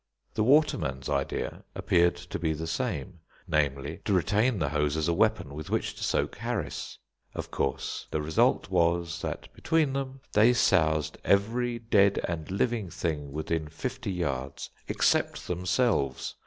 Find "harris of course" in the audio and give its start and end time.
6.37-8.07